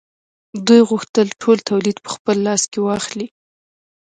[0.67, 3.27] دوی غوښتل ټول تولید په خپل لاس کې واخلي